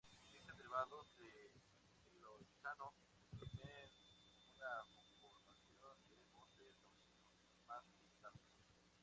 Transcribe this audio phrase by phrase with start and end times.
[0.25, 1.51] Existen derivados de
[2.01, 2.91] ciclohexano
[3.37, 3.87] que tienen
[4.55, 8.41] una conformación de bote torcido más estable.